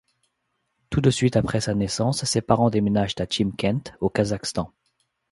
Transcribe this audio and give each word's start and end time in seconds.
Tout 0.89 0.99
de 0.99 1.11
suite 1.11 1.35
après 1.37 1.61
sa 1.61 1.75
naissance, 1.75 2.25
ses 2.25 2.41
parents 2.41 2.71
déménagent 2.71 3.13
à 3.19 3.27
Chimkent, 3.27 3.93
au 3.99 4.09
Kazakhstan. 4.09 4.73